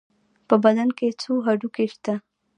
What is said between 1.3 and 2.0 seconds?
هډوکي